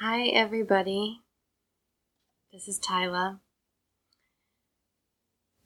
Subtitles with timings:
[0.00, 1.22] Hi, everybody.
[2.52, 3.40] This is Tyla.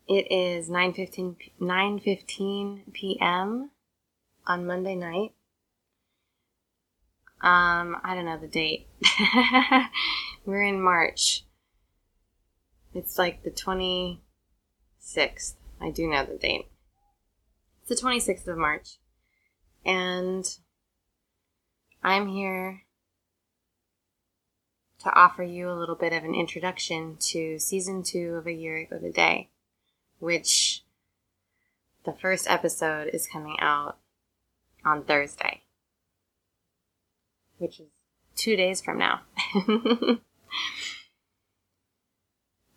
[0.08, 3.72] It is 9.15, 9.15 p.m.
[4.46, 5.34] on Monday night.
[7.42, 8.86] Um, I don't know the date.
[10.46, 11.44] We're in March.
[12.94, 15.56] It's like the 26th.
[15.78, 16.68] I do know the date.
[17.82, 18.96] It's the 26th of March.
[19.84, 20.48] And
[22.02, 22.84] I'm here
[25.02, 28.76] to offer you a little bit of an introduction to season two of A Year
[28.78, 29.48] Ago Today,
[30.18, 30.84] which
[32.04, 33.98] the first episode is coming out
[34.84, 35.62] on Thursday,
[37.58, 37.86] which is
[38.36, 39.20] two days from now.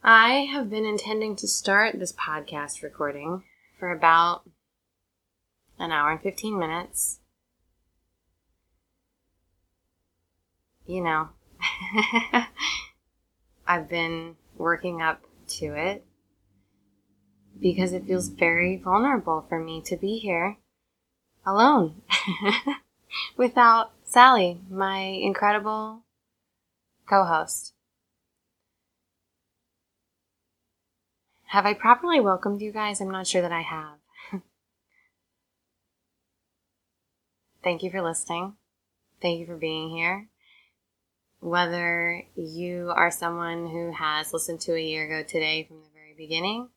[0.04, 3.44] I have been intending to start this podcast recording
[3.80, 4.48] for about
[5.80, 7.20] an hour and 15 minutes.
[10.86, 11.30] You know,
[13.68, 16.06] I've been working up to it
[17.60, 20.58] because it feels very vulnerable for me to be here
[21.46, 22.02] alone
[23.38, 26.04] without Sally, my incredible
[27.08, 27.74] co host.
[31.48, 33.00] Have I properly welcomed you guys?
[33.00, 34.00] I'm not sure that I have.
[37.64, 38.56] Thank you for listening.
[39.22, 40.28] Thank you for being here
[41.40, 46.14] whether you are someone who has listened to a year ago today from the very
[46.18, 46.70] beginning,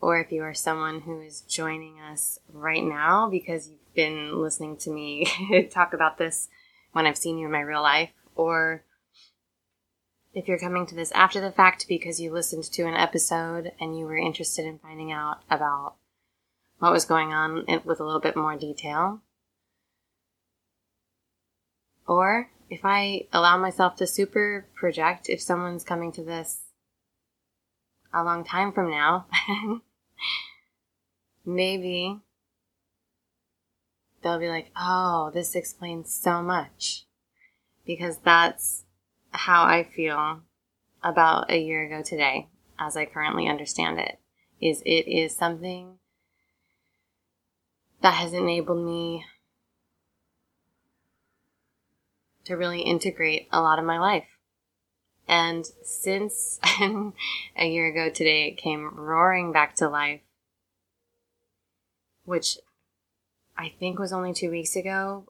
[0.00, 4.76] or if you are someone who is joining us right now because you've been listening
[4.78, 6.48] to me talk about this
[6.92, 8.84] when I've seen you in my real life, or
[10.34, 13.98] if you're coming to this after the fact because you listened to an episode and
[13.98, 15.94] you were interested in finding out about
[16.78, 19.20] what was going on with a little bit more detail.
[22.06, 26.62] Or if I allow myself to super project, if someone's coming to this
[28.14, 29.26] a long time from now,
[31.44, 32.18] maybe
[34.22, 37.04] they'll be like, oh, this explains so much.
[37.84, 38.84] Because that's
[39.32, 40.40] how I feel
[41.02, 44.18] about a year ago today, as I currently understand it,
[44.62, 45.98] is it is something
[48.00, 49.26] that has enabled me
[52.44, 54.26] to really integrate a lot of my life.
[55.28, 56.58] And since
[57.56, 60.20] a year ago today, it came roaring back to life,
[62.24, 62.58] which
[63.56, 65.26] I think was only two weeks ago.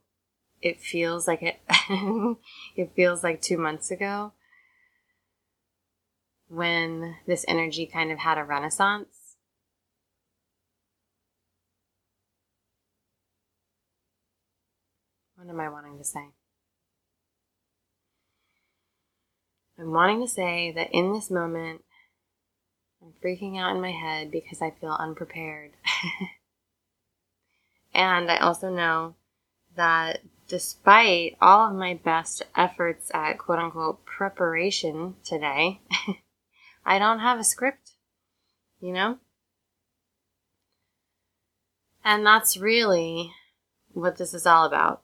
[0.61, 1.61] It feels like it,
[2.77, 4.33] it feels like two months ago
[6.49, 9.37] when this energy kind of had a renaissance.
[15.35, 16.29] What am I wanting to say?
[19.83, 21.83] I'm wanting to say that in this moment,
[23.03, 25.73] I'm freaking out in my head because I feel unprepared.
[27.95, 29.17] and I also know
[29.75, 35.81] that despite all of my best efforts at quote unquote preparation today,
[36.87, 37.91] I don't have a script,
[38.81, 39.19] you know?
[42.05, 43.33] And that's really
[43.89, 45.03] what this is all about.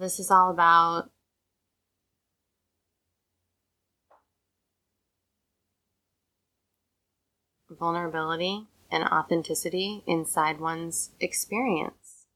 [0.00, 1.10] This is all about
[7.78, 12.26] vulnerability and authenticity inside one's experience.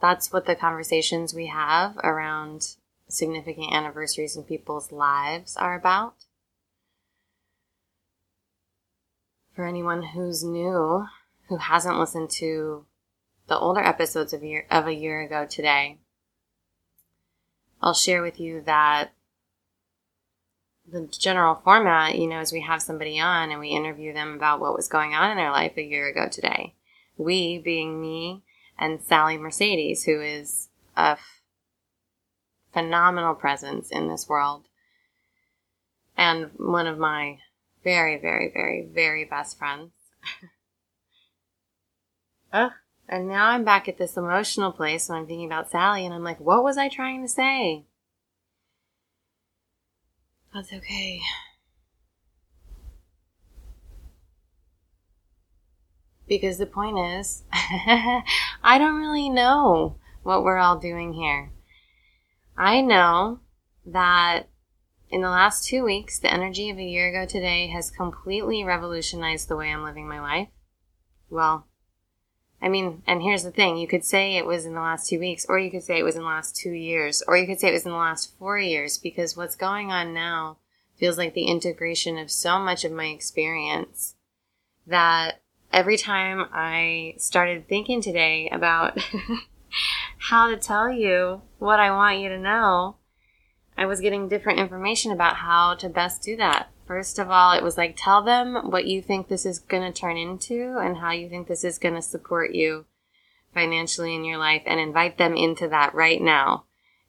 [0.00, 2.76] That's what the conversations we have around
[3.08, 6.14] significant anniversaries in people's lives are about.
[9.54, 11.06] For anyone who's new,
[11.48, 12.86] who hasn't listened to
[13.46, 15.98] the older episodes of, year, of a year ago today,
[17.80, 19.12] I'll share with you that
[20.90, 24.60] the general format, you know, is we have somebody on and we interview them about
[24.60, 26.74] what was going on in their life a year ago today.
[27.16, 28.42] We being me
[28.78, 31.40] and Sally Mercedes, who is a f-
[32.72, 34.64] phenomenal presence in this world
[36.16, 37.38] and one of my
[37.84, 39.92] very, very, very, very best friends.
[42.52, 42.72] Ugh.
[43.08, 46.24] And now I'm back at this emotional place when I'm thinking about Sally and I'm
[46.24, 47.84] like, what was I trying to say?
[50.54, 51.20] That's okay.
[56.28, 61.52] Because the point is, I don't really know what we're all doing here.
[62.56, 63.40] I know
[63.86, 64.48] that
[65.08, 69.48] in the last two weeks, the energy of a year ago today has completely revolutionized
[69.48, 70.48] the way I'm living my life.
[71.28, 71.66] Well,
[72.62, 75.18] I mean, and here's the thing you could say it was in the last two
[75.18, 77.58] weeks, or you could say it was in the last two years, or you could
[77.58, 80.58] say it was in the last four years, because what's going on now
[80.96, 84.14] feels like the integration of so much of my experience
[84.86, 85.40] that
[85.72, 88.96] every time I started thinking today about
[90.18, 92.96] how to tell you what I want you to know,
[93.76, 96.70] I was getting different information about how to best do that.
[96.86, 99.98] First of all, it was like, tell them what you think this is going to
[99.98, 102.86] turn into and how you think this is going to support you
[103.54, 106.64] financially in your life and invite them into that right now.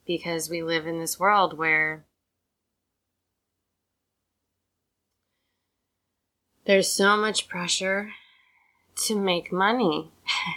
[0.06, 2.06] Because we live in this world where
[6.66, 8.12] there's so much pressure
[9.06, 10.12] to make money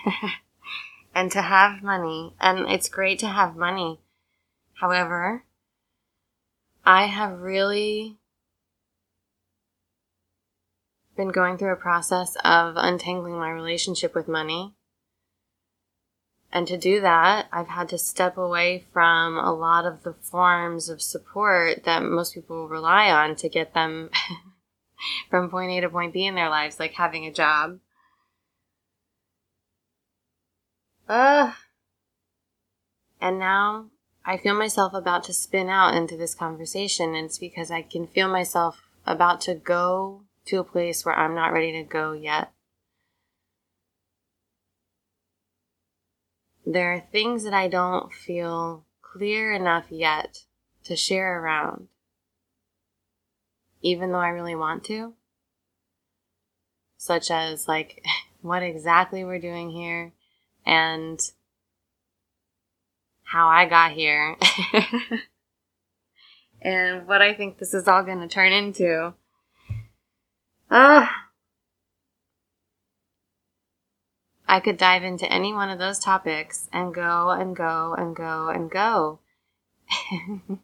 [1.15, 2.35] and to have money.
[2.41, 4.01] And it's great to have money.
[4.81, 5.45] However,
[6.85, 8.19] I have really
[11.17, 14.75] been going through a process of untangling my relationship with money.
[16.53, 20.89] And to do that, I've had to step away from a lot of the forms
[20.89, 24.11] of support that most people rely on to get them
[25.31, 27.81] from point A to point B in their lives, like having a job.
[31.09, 31.53] Uh,
[33.21, 33.87] and now
[34.25, 38.07] I feel myself about to spin out into this conversation, and it's because I can
[38.07, 42.53] feel myself about to go to a place where I'm not ready to go yet.
[46.65, 50.45] There are things that I don't feel clear enough yet
[50.85, 51.89] to share around,
[53.83, 55.15] even though I really want to.
[56.97, 58.05] Such as, like,
[58.41, 60.13] what exactly we're doing here
[60.65, 61.21] and
[63.23, 64.37] how I got here
[66.63, 69.15] and what I think this is all going to turn into.
[70.71, 71.27] Ah.
[74.49, 78.49] I could dive into any one of those topics and go and go and go
[78.49, 79.19] and go.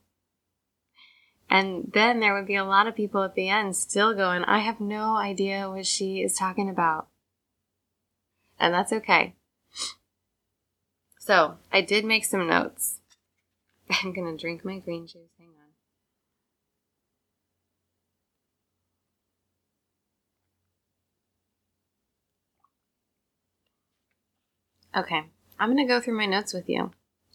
[1.50, 4.60] and then there would be a lot of people at the end still going, I
[4.60, 7.08] have no idea what she is talking about.
[8.58, 9.34] And that's okay.
[11.18, 13.00] So, I did make some notes.
[14.02, 15.31] I'm going to drink my green juice.
[24.94, 25.24] Okay,
[25.58, 26.90] I'm going to go through my notes with you,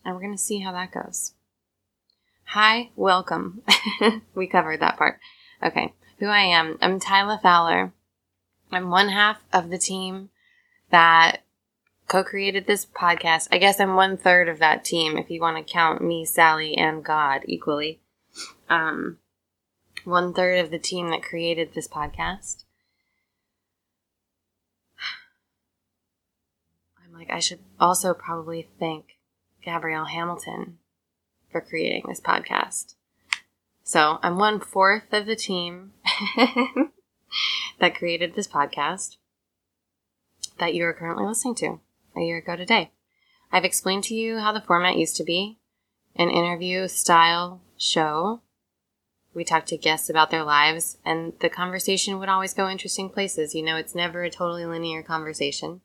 [0.05, 1.33] and we're going to see how that goes.
[2.49, 3.63] Hi, welcome.
[4.35, 5.19] we covered that part.
[5.63, 6.77] Okay, who I am.
[6.83, 7.93] I'm Tyla Fowler.
[8.71, 10.29] I'm one half of the team
[10.91, 11.37] that
[12.07, 13.47] co created this podcast.
[13.51, 16.77] I guess I'm one third of that team if you want to count me, Sally,
[16.77, 17.99] and God equally.
[18.69, 19.17] Um,
[20.03, 22.65] one third of the team that created this podcast.
[27.17, 29.17] Like I should also probably thank
[29.63, 30.77] Gabrielle Hamilton
[31.51, 32.95] for creating this podcast.
[33.83, 35.93] So I'm one fourth of the team
[37.79, 39.17] that created this podcast
[40.59, 41.79] that you are currently listening to
[42.15, 42.91] a year ago today.
[43.51, 45.59] I've explained to you how the format used to be
[46.15, 48.41] an interview style show.
[49.33, 53.53] We talked to guests about their lives, and the conversation would always go interesting places.
[53.53, 55.81] You know, it's never a totally linear conversation.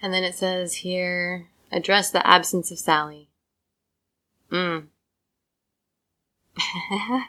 [0.00, 3.30] And then it says here, address the absence of Sally.
[4.50, 4.86] Mm.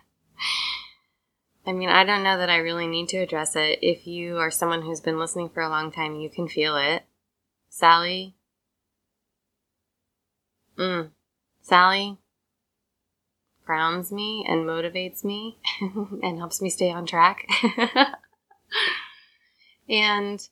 [1.65, 3.79] I mean, I don't know that I really need to address it.
[3.81, 7.03] If you are someone who's been listening for a long time, you can feel it.
[7.69, 8.35] Sally.
[10.77, 11.09] Mm.
[11.61, 12.17] Sally
[13.69, 15.59] grounds me and motivates me
[16.23, 17.47] and helps me stay on track.
[19.89, 20.49] and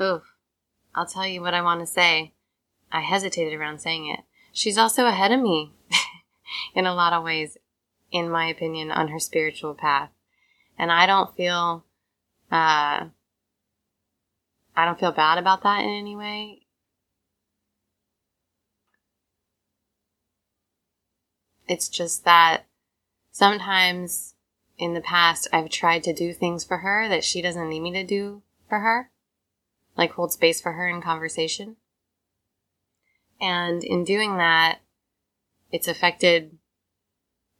[0.00, 0.22] Oof.
[0.94, 2.32] I'll tell you what I want to say.
[2.90, 4.20] I hesitated around saying it.
[4.52, 5.72] She's also ahead of me
[6.74, 7.56] in a lot of ways,
[8.10, 10.10] in my opinion, on her spiritual path.
[10.78, 11.84] And I don't feel,
[12.50, 13.06] uh,
[14.76, 16.62] I don't feel bad about that in any way.
[21.68, 22.64] It's just that
[23.30, 24.34] sometimes
[24.76, 27.92] in the past I've tried to do things for her that she doesn't need me
[27.92, 29.09] to do for her
[29.96, 31.76] like hold space for her in conversation.
[33.40, 34.80] And in doing that,
[35.72, 36.58] it's affected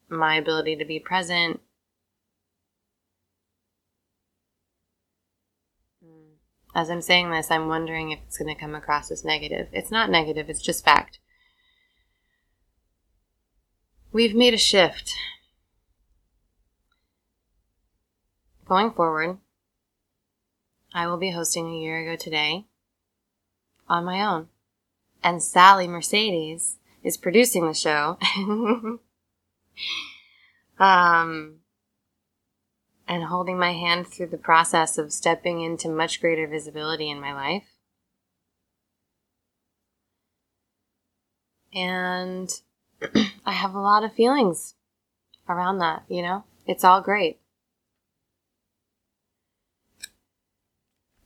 [0.09, 1.61] my ability to be present.
[6.75, 9.69] As I'm saying this, I'm wondering if it's going to come across as negative.
[9.73, 11.19] It's not negative, it's just fact.
[14.13, 15.15] We've made a shift.
[18.71, 19.37] going forward,
[20.93, 22.67] I will be hosting a year ago today
[23.89, 24.49] on my own.
[25.23, 28.19] And Sally Mercedes is producing the show.
[30.79, 31.57] um,
[33.07, 37.33] and holding my hand through the process of stepping into much greater visibility in my
[37.33, 37.65] life.
[41.75, 42.49] And
[43.45, 44.75] I have a lot of feelings
[45.49, 46.45] around that, you know?
[46.67, 47.40] It's all great.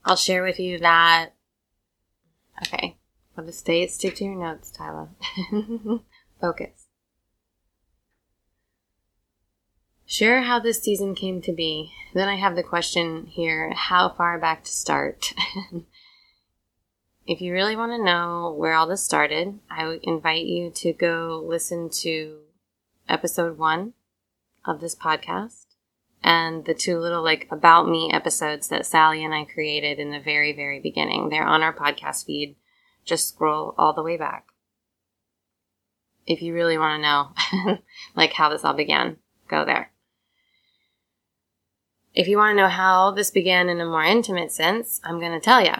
[0.05, 1.31] I'll share with you that.
[2.61, 2.97] Okay.
[3.35, 5.09] I'll just stay, stick to your notes, Tyler.
[6.39, 6.85] Focus.
[10.05, 11.91] Share how this season came to be.
[12.13, 15.33] Then I have the question here how far back to start?
[17.27, 20.93] if you really want to know where all this started, I would invite you to
[20.93, 22.41] go listen to
[23.09, 23.93] episode one
[24.63, 25.64] of this podcast
[26.25, 30.19] and the two little like about me episodes that Sally and I created in the
[30.19, 31.29] very, very beginning.
[31.29, 32.55] They're on our podcast feed.
[33.05, 34.47] Just scroll all the way back.
[36.25, 37.77] If you really want to know
[38.15, 39.17] like how this all began,
[39.47, 39.91] go there.
[42.15, 45.33] If you want to know how this began in a more intimate sense, I'm going
[45.33, 45.75] to tell you.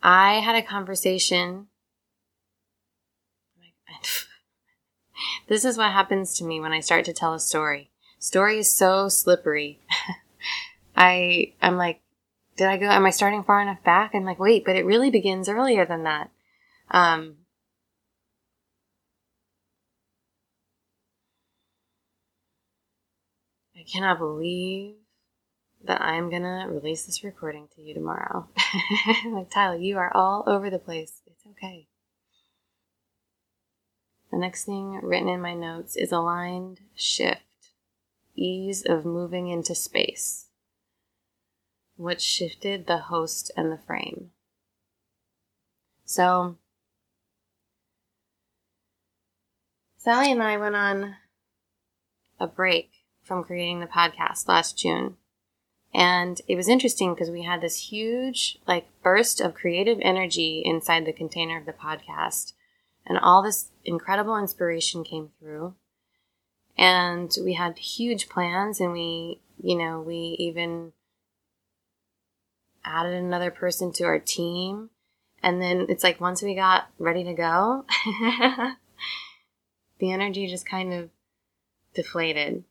[0.00, 1.66] I had a conversation.
[5.48, 7.89] this is what happens to me when I start to tell a story.
[8.20, 9.80] Story is so slippery.
[10.96, 12.02] I I'm like,
[12.56, 12.86] did I go?
[12.86, 14.14] Am I starting far enough back?
[14.14, 16.30] I'm like, wait, but it really begins earlier than that.
[16.90, 17.36] Um,
[23.74, 24.96] I cannot believe
[25.84, 28.50] that I'm gonna release this recording to you tomorrow.
[29.32, 31.22] like, Tyler, you are all over the place.
[31.26, 31.88] It's okay.
[34.30, 37.40] The next thing written in my notes is aligned shift,
[38.34, 40.46] ease of moving into space.
[41.96, 44.30] What shifted the host and the frame?
[46.04, 46.56] So,
[49.98, 51.16] Sally and I went on
[52.40, 52.90] a break
[53.22, 55.18] from creating the podcast last June.
[55.92, 61.04] And it was interesting because we had this huge, like, burst of creative energy inside
[61.04, 62.54] the container of the podcast.
[63.04, 65.74] And all this incredible inspiration came through.
[66.80, 70.94] And we had huge plans, and we, you know, we even
[72.82, 74.88] added another person to our team.
[75.42, 77.84] And then it's like once we got ready to go,
[79.98, 81.10] the energy just kind of
[81.94, 82.64] deflated.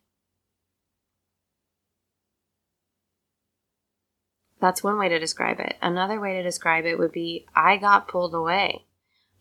[4.59, 5.75] That's one way to describe it.
[5.83, 8.85] Another way to describe it would be I got pulled away.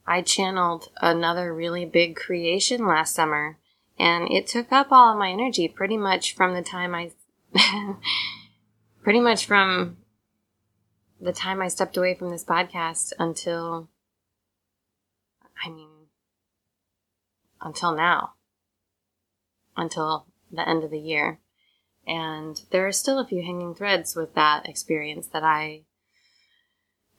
[0.07, 3.58] I channeled another really big creation last summer
[3.99, 7.13] and it took up all of my energy pretty much from the time I
[9.03, 9.99] pretty much from
[11.21, 13.89] the time I stepped away from this podcast until
[15.65, 15.89] I mean
[17.61, 18.35] until now.
[19.77, 21.39] Until the end of the year.
[22.07, 25.83] And there are still a few hanging threads with that experience that I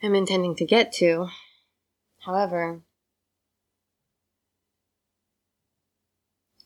[0.01, 1.27] am intending to get to.
[2.25, 2.81] However,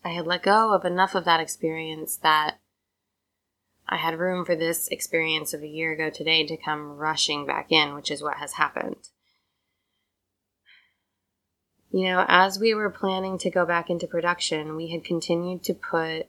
[0.03, 2.59] I had let go of enough of that experience that
[3.87, 7.71] I had room for this experience of a year ago today to come rushing back
[7.71, 9.09] in, which is what has happened.
[11.91, 15.73] You know, as we were planning to go back into production, we had continued to
[15.73, 16.27] put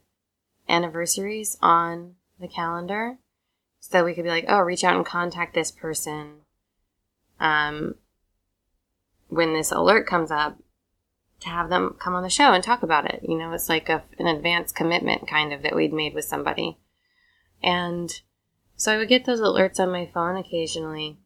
[0.68, 3.18] anniversaries on the calendar
[3.80, 6.40] so we could be like, oh, reach out and contact this person.
[7.40, 7.96] Um,
[9.28, 10.58] when this alert comes up,
[11.40, 13.20] to have them come on the show and talk about it.
[13.26, 16.78] You know, it's like a, an advanced commitment kind of that we'd made with somebody.
[17.62, 18.12] And
[18.76, 21.18] so I would get those alerts on my phone occasionally.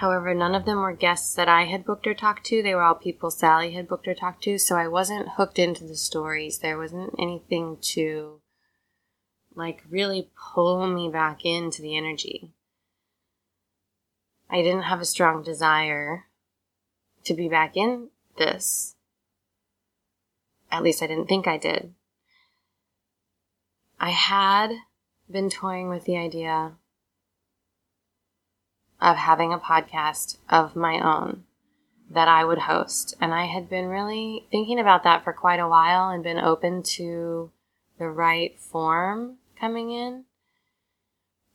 [0.00, 2.62] However, none of them were guests that I had booked or talked to.
[2.62, 4.58] They were all people Sally had booked or talked to.
[4.58, 6.58] So I wasn't hooked into the stories.
[6.58, 8.40] There wasn't anything to
[9.54, 12.52] like really pull me back into the energy.
[14.50, 16.26] I didn't have a strong desire
[17.24, 18.95] to be back in this.
[20.76, 21.94] At least I didn't think I did.
[23.98, 24.72] I had
[25.30, 26.72] been toying with the idea
[29.00, 31.44] of having a podcast of my own
[32.10, 33.16] that I would host.
[33.22, 36.82] And I had been really thinking about that for quite a while and been open
[36.82, 37.50] to
[37.98, 40.24] the right form coming in.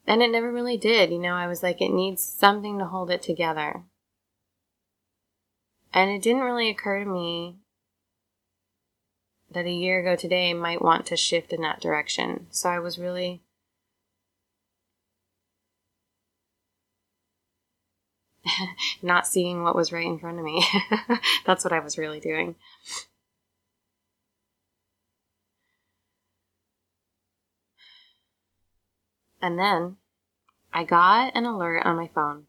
[0.08, 1.12] And it never really did.
[1.12, 3.84] You know, I was like, it needs something to hold it together.
[5.94, 7.61] And it didn't really occur to me
[9.52, 12.48] that a year ago today might want to shift in that direction.
[12.52, 13.42] So I was really
[19.02, 20.66] not seeing what was right in front of me.
[21.46, 22.56] That's what I was really doing.
[29.42, 29.98] And then
[30.72, 32.46] I got an alert on my phone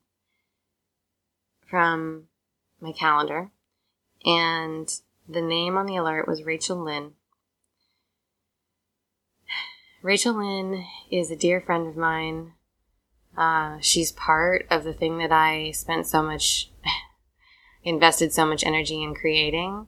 [1.66, 2.25] from
[2.80, 3.50] my calendar,
[4.25, 4.88] and
[5.29, 7.12] the name on the alert was Rachel Lynn.
[10.02, 12.55] Rachel Lynn is a dear friend of mine.
[13.37, 16.71] Uh, she's part of the thing that I spent so much,
[17.85, 19.87] invested so much energy in creating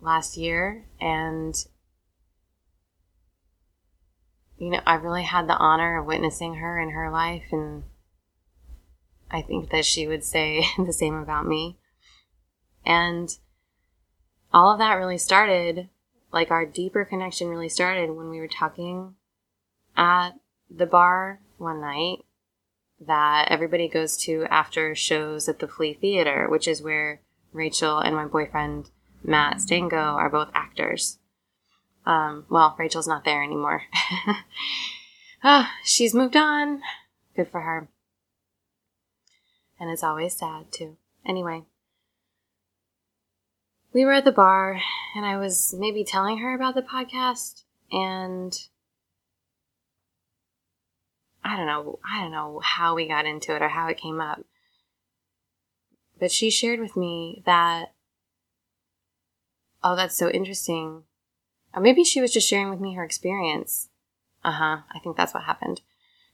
[0.00, 0.84] last year.
[1.00, 1.54] And,
[4.58, 7.46] you know, I really had the honor of witnessing her in her life.
[7.50, 7.84] And
[9.30, 11.78] I think that she would say the same about me.
[12.84, 13.30] And
[14.52, 15.88] all of that really started,
[16.32, 19.14] like our deeper connection really started when we were talking
[19.96, 20.30] at
[20.70, 22.24] the bar one night
[23.00, 27.20] that everybody goes to after shows at the Flea Theater, which is where
[27.52, 28.90] Rachel and my boyfriend
[29.22, 31.18] Matt Stango are both actors.
[32.06, 33.82] Um, well, Rachel's not there anymore.
[35.44, 36.80] oh, she's moved on.
[37.36, 37.88] Good for her.
[39.78, 40.96] And it's always sad, too.
[41.26, 41.64] Anyway,
[43.92, 44.80] we were at the bar
[45.16, 48.56] and I was maybe telling her about the podcast and
[51.42, 54.20] I don't know, I don't know how we got into it or how it came
[54.20, 54.40] up.
[56.18, 57.94] But she shared with me that
[59.82, 61.04] oh, that's so interesting.
[61.72, 63.88] Or maybe she was just sharing with me her experience.
[64.44, 65.80] Uh-huh, I think that's what happened.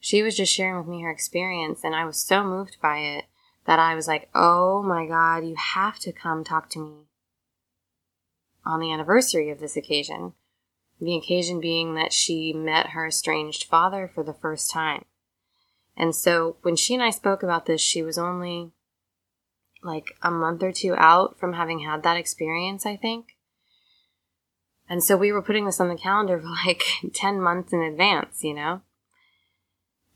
[0.01, 3.27] She was just sharing with me her experience and I was so moved by it
[3.67, 7.07] that I was like, "Oh my god, you have to come talk to me."
[8.65, 10.33] On the anniversary of this occasion,
[11.01, 15.05] the occasion being that she met her estranged father for the first time.
[15.97, 18.73] And so when she and I spoke about this, she was only
[19.83, 23.37] like a month or two out from having had that experience, I think.
[24.89, 28.43] And so we were putting this on the calendar for like 10 months in advance,
[28.43, 28.83] you know?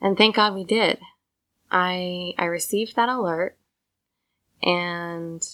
[0.01, 0.99] And thank God we did.
[1.71, 3.59] I I received that alert
[4.63, 5.47] and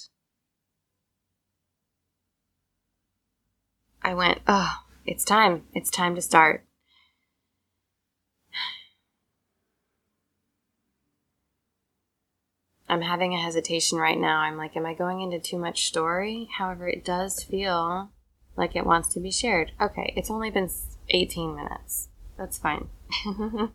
[4.05, 5.63] I went, oh, it's time.
[5.73, 6.67] It's time to start.
[12.87, 14.41] I'm having a hesitation right now.
[14.41, 16.51] I'm like, am I going into too much story?
[16.59, 18.11] However, it does feel
[18.57, 19.73] like it wants to be shared.
[19.81, 20.69] Okay, it's only been
[21.09, 22.11] 18 minutes.
[22.37, 22.89] That's fine.
[23.27, 23.71] okay.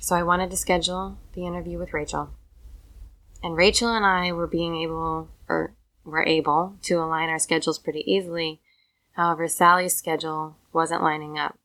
[0.00, 2.37] So I wanted to schedule the interview with Rachel.
[3.42, 5.74] And Rachel and I were being able, or
[6.04, 8.60] were able, to align our schedules pretty easily.
[9.12, 11.56] However, Sally's schedule wasn't lining up.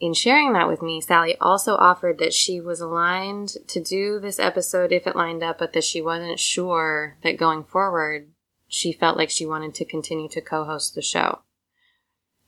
[0.00, 4.38] In sharing that with me, Sally also offered that she was aligned to do this
[4.38, 8.28] episode if it lined up, but that she wasn't sure that going forward,
[8.68, 11.40] she felt like she wanted to continue to co host the show.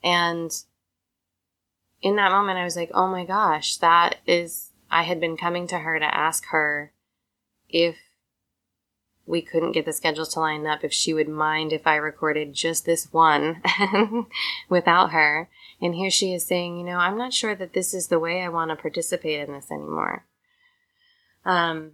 [0.02, 0.52] And
[2.00, 5.66] in that moment, I was like, oh my gosh, that is, I had been coming
[5.68, 6.92] to her to ask her
[7.72, 7.96] if
[9.30, 12.52] we couldn't get the schedules to line up, if she would mind if I recorded
[12.52, 13.62] just this one
[14.68, 15.48] without her.
[15.80, 18.42] And here she is saying, you know, I'm not sure that this is the way
[18.42, 20.26] I want to participate in this anymore.
[21.44, 21.92] Um,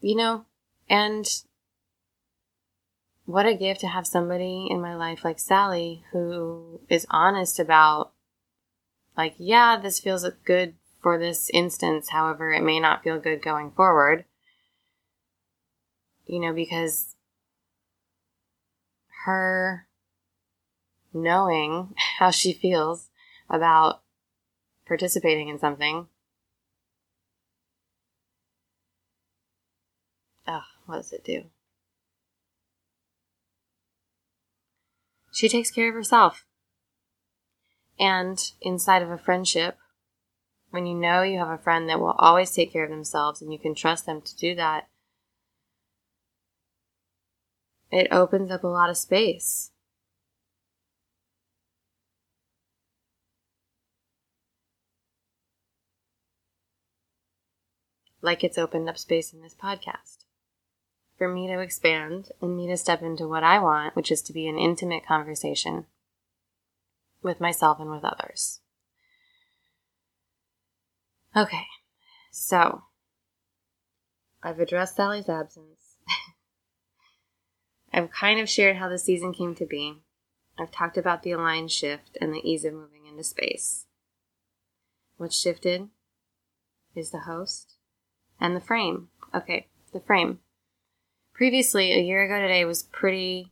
[0.00, 0.44] you know,
[0.90, 1.26] and
[3.24, 8.12] what a gift to have somebody in my life like Sally who is honest about,
[9.16, 12.10] like, yeah, this feels good for this instance.
[12.10, 14.24] However, it may not feel good going forward
[16.26, 17.14] you know, because
[19.24, 19.86] her
[21.12, 23.08] knowing how she feels
[23.48, 24.02] about
[24.86, 26.06] participating in something.
[30.46, 31.44] Oh, what does it do?
[35.32, 36.46] She takes care of herself.
[37.98, 39.76] And inside of a friendship,
[40.70, 43.52] when you know you have a friend that will always take care of themselves and
[43.52, 44.88] you can trust them to do that,
[47.90, 49.70] it opens up a lot of space.
[58.22, 60.24] Like it's opened up space in this podcast.
[61.16, 64.32] For me to expand and me to step into what I want, which is to
[64.32, 65.86] be an intimate conversation
[67.22, 68.60] with myself and with others.
[71.36, 71.66] Okay,
[72.32, 72.82] so
[74.42, 75.85] I've addressed Sally's absence.
[77.96, 80.02] I've kind of shared how the season came to be.
[80.58, 83.86] I've talked about the aligned shift and the ease of moving into space.
[85.16, 85.88] what shifted
[86.94, 87.76] is the host
[88.38, 89.08] and the frame.
[89.34, 90.40] Okay, the frame.
[91.32, 93.50] Previously, a year ago today was pretty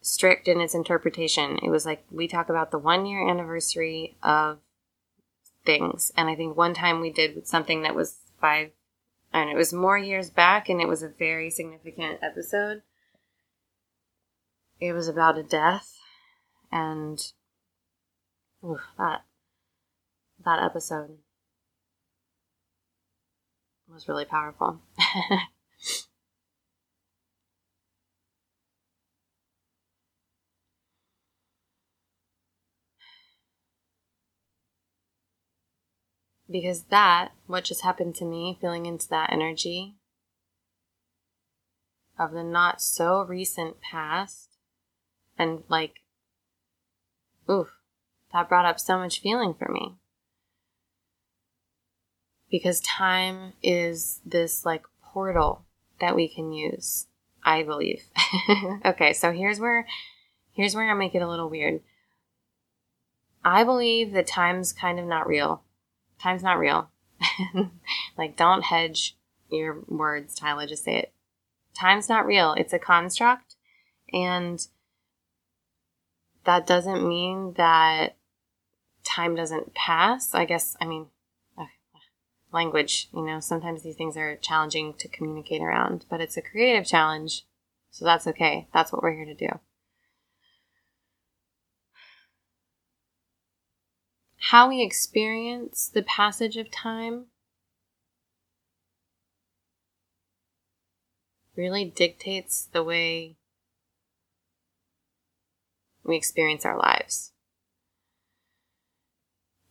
[0.00, 1.60] strict in its interpretation.
[1.62, 4.58] It was like we talk about the one year anniversary of
[5.64, 6.10] things.
[6.16, 8.72] And I think one time we did something that was five,
[9.32, 12.82] and it was more years back, and it was a very significant episode.
[14.80, 15.96] It was about a death,
[16.70, 17.18] and
[18.64, 19.24] oof, that
[20.44, 21.18] that episode
[23.88, 24.80] was really powerful.
[36.50, 39.96] because that, what just happened to me, feeling into that energy
[42.18, 44.55] of the not so recent past,
[45.38, 46.00] and like,
[47.50, 47.72] oof,
[48.32, 49.94] that brought up so much feeling for me.
[52.50, 55.64] Because time is this like portal
[56.00, 57.06] that we can use,
[57.42, 58.04] I believe.
[58.84, 59.86] okay, so here's where
[60.52, 61.80] here's where I make it a little weird.
[63.44, 65.62] I believe that time's kind of not real
[66.20, 66.90] time's not real.
[68.18, 69.16] like, don't hedge
[69.50, 70.66] your words, Tyler.
[70.66, 71.12] Just say it.
[71.74, 72.54] Time's not real.
[72.54, 73.56] It's a construct.
[74.12, 74.66] And
[76.46, 78.16] that doesn't mean that
[79.04, 80.34] time doesn't pass.
[80.34, 81.06] I guess, I mean,
[82.52, 86.86] language, you know, sometimes these things are challenging to communicate around, but it's a creative
[86.86, 87.44] challenge.
[87.90, 88.68] So that's okay.
[88.72, 89.60] That's what we're here to do.
[94.50, 97.24] how we experience the passage of time
[101.56, 103.34] really dictates the way
[106.06, 107.32] we experience our lives.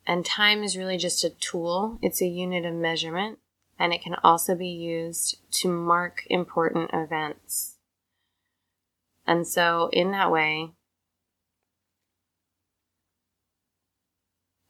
[0.08, 3.40] And time is really just a tool, it's a unit of measurement,
[3.80, 7.78] and it can also be used to mark important events.
[9.26, 10.74] And so, in that way,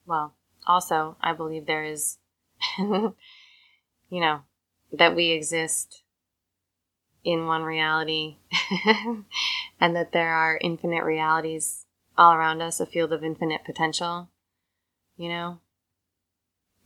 [0.06, 2.18] well, also, I believe there is,
[2.78, 3.14] you
[4.10, 4.42] know,
[4.94, 6.04] that we exist
[7.26, 8.38] in one reality
[9.82, 11.86] and that there are infinite realities
[12.18, 14.30] all around us, a field of infinite potential,
[15.18, 15.60] you know?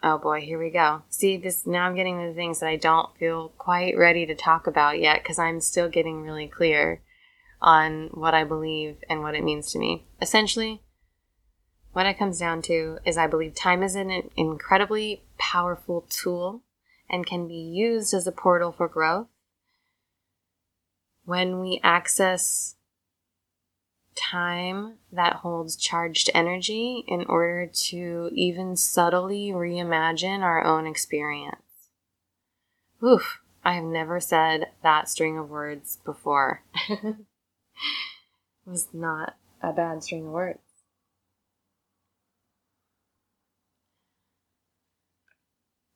[0.01, 1.03] Oh boy, here we go.
[1.09, 4.65] See, this now I'm getting the things that I don't feel quite ready to talk
[4.65, 7.01] about yet because I'm still getting really clear
[7.61, 10.05] on what I believe and what it means to me.
[10.21, 10.81] Essentially,
[11.91, 16.63] what it comes down to is I believe time is an incredibly powerful tool
[17.09, 19.27] and can be used as a portal for growth.
[21.29, 22.75] When we access
[24.15, 31.91] time that holds charged energy in order to even subtly reimagine our own experience.
[33.03, 36.63] Oof, I have never said that string of words before.
[36.89, 37.17] it
[38.65, 40.61] was not a bad string of words.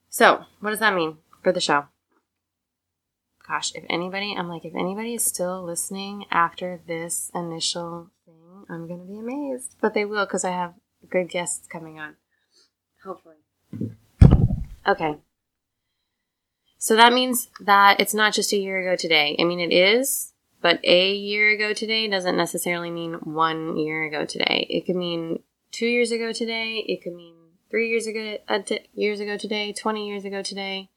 [0.10, 1.88] So, what does that mean for the show?
[3.48, 8.88] Gosh, if anybody, I'm like, if anybody is still listening after this initial thing, I'm
[8.88, 9.76] going to be amazed.
[9.82, 10.74] But they will because I have
[11.10, 12.16] good guests coming on.
[13.04, 13.36] Hopefully.
[14.88, 15.18] Okay.
[16.78, 19.36] So that means that it's not just a year ago today.
[19.40, 24.26] I mean, it is, but a year ago today doesn't necessarily mean one year ago
[24.26, 24.68] today.
[24.70, 26.84] It could mean two years ago today.
[26.88, 27.36] It could mean
[27.70, 30.90] three years ago, uh, t- years ago today, 20 years ago today.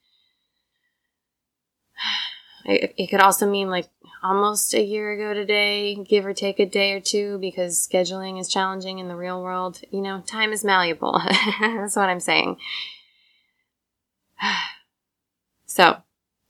[2.67, 3.89] It, it could also mean like
[4.23, 8.49] almost a year ago today, give or take a day or two, because scheduling is
[8.49, 9.81] challenging in the real world.
[9.91, 11.21] You know, time is malleable.
[11.61, 12.57] that's what I'm saying.
[15.67, 16.03] so,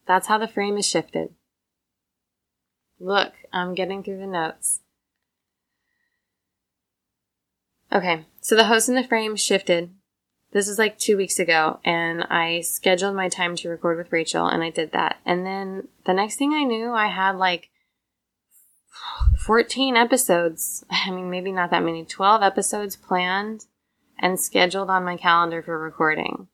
[0.06, 1.34] that's how the frame is shifted.
[2.98, 4.80] Look, I'm getting through the notes.
[7.92, 9.90] Okay, so the host in the frame shifted
[10.56, 14.46] this was like two weeks ago, and I scheduled my time to record with Rachel,
[14.46, 15.18] and I did that.
[15.26, 17.68] And then the next thing I knew, I had like
[19.44, 20.82] 14 episodes.
[20.90, 23.66] I mean, maybe not that many, 12 episodes planned
[24.18, 26.48] and scheduled on my calendar for recording,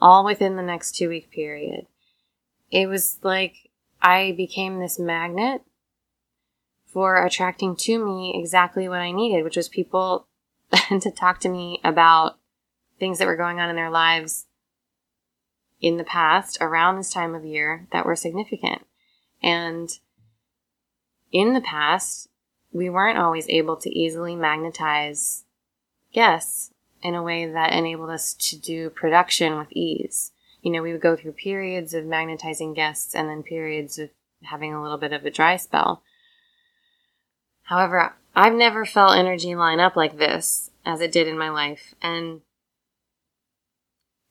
[0.00, 1.84] all within the next two week period.
[2.70, 3.68] It was like
[4.00, 5.60] I became this magnet
[6.86, 10.26] for attracting to me exactly what I needed, which was people
[10.88, 12.38] to talk to me about
[12.98, 14.46] things that were going on in their lives
[15.80, 18.86] in the past around this time of year that were significant.
[19.42, 19.90] And
[21.32, 22.28] in the past,
[22.72, 25.44] we weren't always able to easily magnetize
[26.12, 26.70] guests
[27.02, 30.32] in a way that enabled us to do production with ease.
[30.62, 34.10] You know, we would go through periods of magnetizing guests and then periods of
[34.42, 36.02] having a little bit of a dry spell.
[37.64, 41.94] However, I've never felt energy line up like this as it did in my life.
[42.00, 42.40] And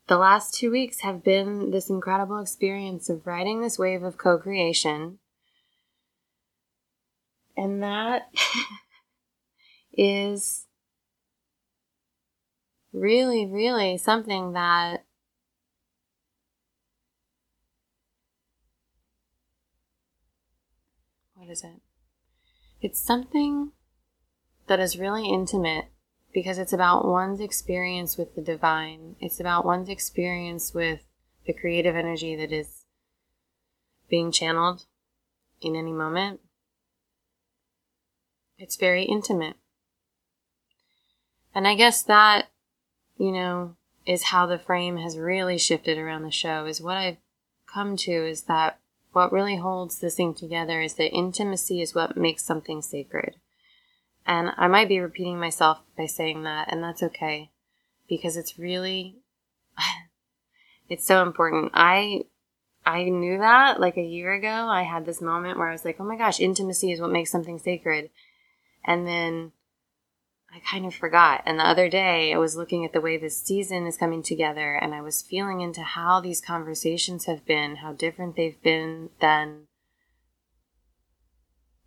[0.08, 4.38] the last two weeks have been this incredible experience of riding this wave of co
[4.38, 5.20] creation.
[7.58, 8.30] And that
[9.94, 10.68] is
[12.94, 15.06] really, really something that
[21.34, 21.82] what is it?
[22.82, 23.72] It's something
[24.68, 25.86] that is really intimate
[26.36, 29.16] because it's about one's experience with the divine.
[29.22, 31.00] It's about one's experience with
[31.48, 32.84] the creative energy that is
[34.10, 34.86] being channeled
[35.62, 36.42] in any moment.
[38.58, 39.56] It's very intimate.
[41.56, 42.50] And I guess that,
[43.18, 47.18] you know, is how the frame has really shifted around the show, is what I've
[47.74, 48.78] come to is that
[49.14, 53.38] what really holds this thing together is that intimacy is what makes something sacred.
[54.26, 57.52] And I might be repeating myself by saying that, and that's okay
[58.08, 59.18] because it's really
[60.90, 61.72] it's so important.
[61.74, 62.24] I
[62.86, 64.48] I knew that like a year ago.
[64.48, 67.32] I had this moment where I was like, "Oh my gosh, intimacy is what makes
[67.32, 68.10] something sacred."
[68.84, 69.52] And then
[70.54, 71.42] I kind of forgot.
[71.46, 74.76] And the other day, I was looking at the way this season is coming together,
[74.76, 79.68] and I was feeling into how these conversations have been, how different they've been than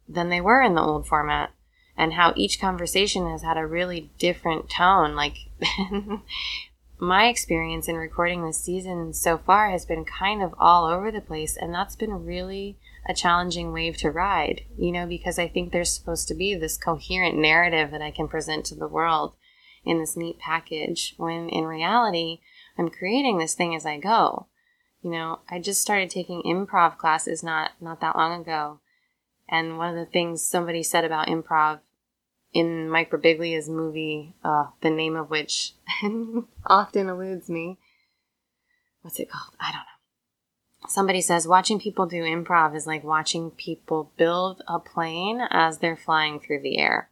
[0.09, 1.51] than they were in the old format,
[1.99, 5.17] and how each conversation has had a really different tone.
[5.17, 5.37] Like
[6.99, 11.21] my experience in recording this season so far has been kind of all over the
[11.21, 15.73] place, and that's been really a challenging wave to ride, you know, because I think
[15.73, 19.35] there's supposed to be this coherent narrative that I can present to the world
[19.85, 22.41] in this neat package when in reality,
[22.79, 24.47] I'm creating this thing as I go.
[25.03, 28.81] You know, I just started taking improv classes not not that long ago.
[29.49, 31.81] And one of the things somebody said about improv
[32.53, 35.75] in Mike Birbiglia's movie, uh, the name of which
[36.67, 37.79] often eludes me.
[39.03, 39.55] What's it called?
[39.61, 39.99] I don't know
[40.87, 45.97] somebody says watching people do improv is like watching people build a plane as they're
[45.97, 47.11] flying through the air.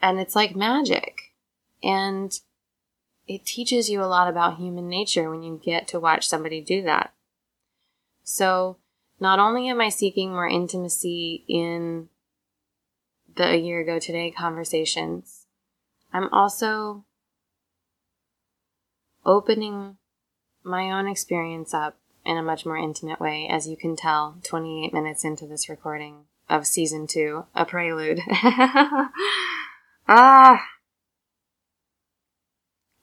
[0.00, 1.32] And it's like magic.
[1.82, 2.32] And
[3.28, 6.82] it teaches you a lot about human nature when you get to watch somebody do
[6.82, 7.12] that.
[8.24, 8.78] So,
[9.20, 12.08] not only am I seeking more intimacy in
[13.36, 15.46] the a year ago today conversations,
[16.12, 17.04] I'm also
[19.24, 19.96] opening
[20.64, 24.92] my own experience up in a much more intimate way, as you can tell 28
[24.92, 28.20] minutes into this recording of season two, a prelude.
[30.08, 30.64] ah!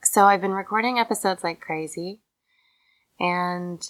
[0.04, 2.22] So I've been recording episodes like crazy,
[3.20, 3.82] and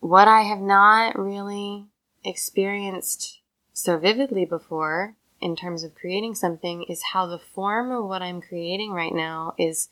[0.00, 1.86] what I have not really
[2.24, 3.40] experienced
[3.72, 8.40] so vividly before in terms of creating something is how the form of what I'm
[8.40, 9.88] creating right now is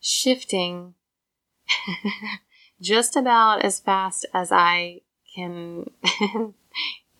[0.00, 0.94] shifting
[2.80, 5.00] just about as fast as I
[5.34, 5.90] can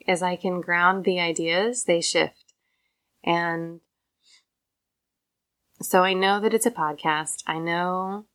[0.07, 2.55] as I can ground the ideas, they shift.
[3.23, 3.81] And
[5.83, 7.43] so I know that it's a podcast.
[7.47, 8.27] I know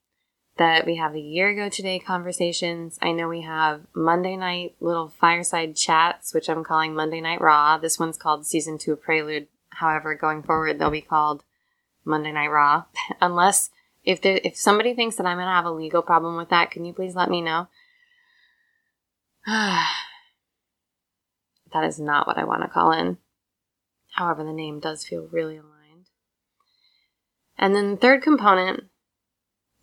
[0.57, 2.97] that we have a year ago today conversations.
[3.01, 7.77] I know we have Monday night little fireside chats, which I'm calling Monday Night Raw.
[7.77, 9.47] This one's called Season 2 Prelude.
[9.69, 11.43] However, going forward, they'll be called
[12.05, 12.85] Monday Night Raw.
[13.21, 13.69] Unless
[14.05, 16.71] if there, if somebody thinks that I'm going to have a legal problem with that,
[16.71, 17.67] can you please let me know?
[19.45, 19.89] that
[21.83, 23.17] is not what I want to call in.
[24.11, 26.07] However, the name does feel really aligned.
[27.57, 28.85] And then the third component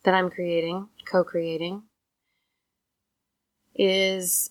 [0.04, 1.82] that I'm creating, co creating,
[3.74, 4.50] is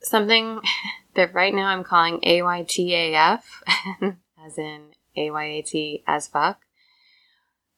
[0.00, 0.60] something
[1.14, 3.42] that right now I'm calling AYTAF,
[4.44, 6.60] as in AYAT as fuck.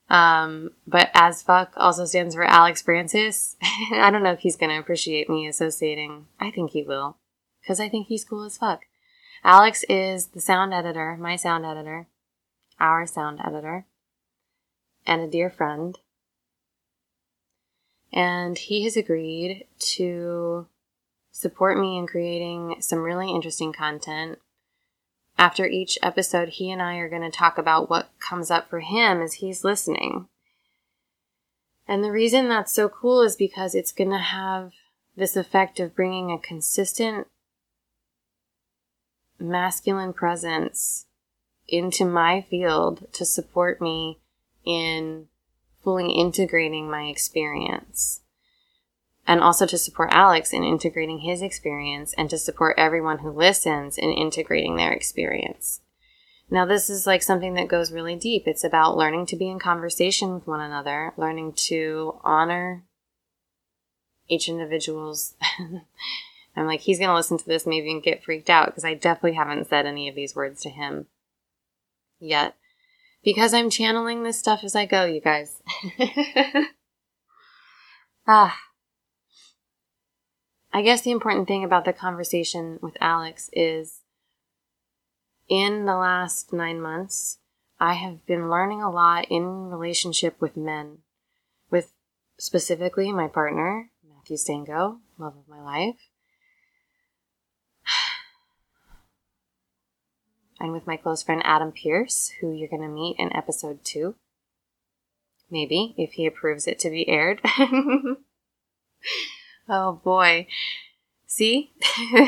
[0.08, 3.56] Um, but as fuck also stands for Alex Francis.
[3.92, 6.26] I don't know if he's gonna appreciate me associating.
[6.38, 7.16] I think he will.
[7.66, 8.82] Cause I think he's cool as fuck.
[9.42, 12.06] Alex is the sound editor, my sound editor,
[12.78, 13.86] our sound editor,
[15.06, 15.98] and a dear friend.
[18.12, 20.66] And he has agreed to
[21.32, 24.38] support me in creating some really interesting content
[25.36, 28.80] after each episode, he and I are going to talk about what comes up for
[28.80, 30.28] him as he's listening.
[31.88, 34.72] And the reason that's so cool is because it's going to have
[35.16, 37.26] this effect of bringing a consistent
[39.38, 41.06] masculine presence
[41.66, 44.20] into my field to support me
[44.64, 45.26] in
[45.84, 48.22] fully integrating my experience.
[49.26, 53.96] And also to support Alex in integrating his experience and to support everyone who listens
[53.96, 55.80] in integrating their experience.
[56.50, 58.46] Now, this is like something that goes really deep.
[58.46, 62.84] It's about learning to be in conversation with one another, learning to honor
[64.28, 65.34] each individual's.
[66.56, 68.94] I'm like, he's going to listen to this maybe and get freaked out because I
[68.94, 71.06] definitely haven't said any of these words to him
[72.20, 72.54] yet.
[73.24, 75.62] Because I'm channeling this stuff as I go, you guys.
[78.26, 78.56] ah.
[80.72, 84.00] I guess the important thing about the conversation with Alex is
[85.48, 87.38] in the last nine months,
[87.80, 90.98] I have been learning a lot in relationship with men,
[91.70, 91.92] with
[92.38, 96.08] specifically my partner, Matthew Stango, love of my life,
[100.60, 104.14] and with my close friend Adam Pierce, who you're going to meet in episode two.
[105.50, 107.40] Maybe, if he approves it to be aired.
[109.68, 110.46] oh boy.
[111.26, 111.72] See?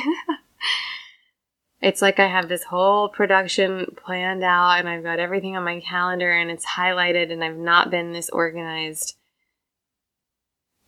[1.80, 5.80] it's like I have this whole production planned out and I've got everything on my
[5.80, 9.16] calendar and it's highlighted and I've not been this organized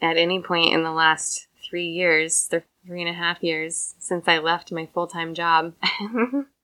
[0.00, 4.28] at any point in the last three years, the three and a half years since
[4.28, 5.74] I left my full time job.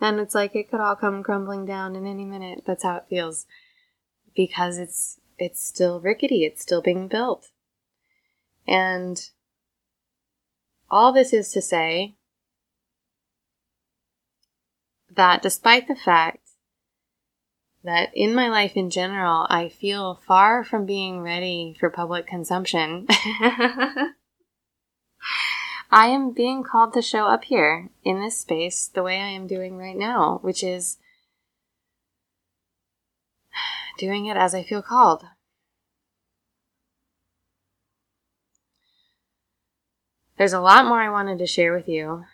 [0.00, 2.62] and it's like it could all come crumbling down in any minute.
[2.66, 3.46] That's how it feels.
[4.34, 7.48] Because it's it's still rickety, it's still being built.
[8.66, 9.20] And
[10.90, 12.16] all this is to say
[15.14, 16.50] that despite the fact
[17.82, 23.06] that in my life in general, I feel far from being ready for public consumption,
[25.92, 29.48] I am being called to show up here in this space the way I am
[29.48, 30.98] doing right now, which is
[33.98, 35.24] doing it as I feel called.
[40.38, 42.24] There's a lot more I wanted to share with you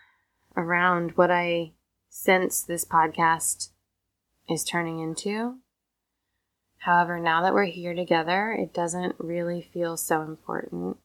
[0.54, 1.72] around what I
[2.10, 3.70] sense this podcast
[4.48, 5.56] is turning into.
[6.78, 10.98] However, now that we're here together, it doesn't really feel so important.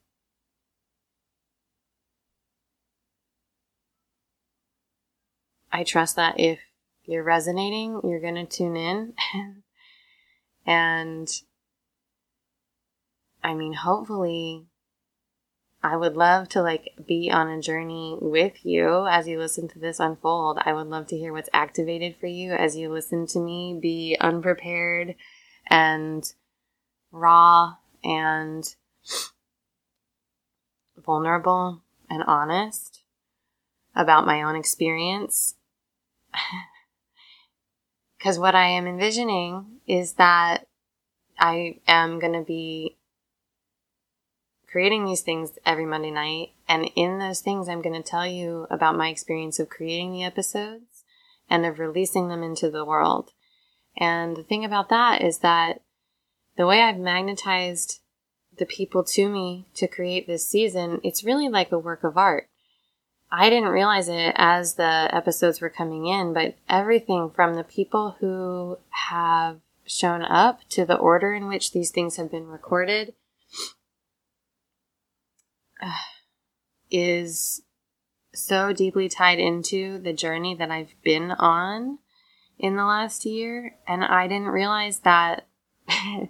[5.71, 6.59] I trust that if
[7.05, 9.13] you're resonating, you're going to tune in.
[10.65, 11.29] and
[13.43, 14.65] I mean, hopefully,
[15.83, 19.79] I would love to like be on a journey with you as you listen to
[19.79, 20.59] this unfold.
[20.63, 24.15] I would love to hear what's activated for you as you listen to me be
[24.19, 25.15] unprepared
[25.67, 26.31] and
[27.11, 28.75] raw and
[31.03, 33.01] vulnerable and honest
[33.95, 35.55] about my own experience.
[38.21, 40.67] Because what I am envisioning is that
[41.39, 42.97] I am going to be
[44.71, 46.49] creating these things every Monday night.
[46.69, 50.23] And in those things, I'm going to tell you about my experience of creating the
[50.23, 51.03] episodes
[51.49, 53.31] and of releasing them into the world.
[53.97, 55.81] And the thing about that is that
[56.57, 58.01] the way I've magnetized
[58.55, 62.50] the people to me to create this season, it's really like a work of art.
[63.31, 68.17] I didn't realize it as the episodes were coming in, but everything from the people
[68.19, 73.13] who have shown up to the order in which these things have been recorded
[76.91, 77.61] is
[78.33, 81.99] so deeply tied into the journey that I've been on
[82.59, 83.75] in the last year.
[83.87, 85.47] And I didn't realize that,
[85.89, 86.29] you